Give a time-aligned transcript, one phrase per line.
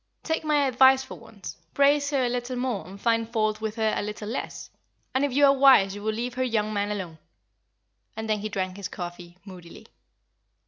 [0.23, 3.93] Take my advice for once, praise her a little more and find fault with her
[3.95, 4.71] a little less;
[5.13, 7.19] and if you are wise you will leave her young man alone;"
[8.17, 9.85] and then he drank his coffee, moodily.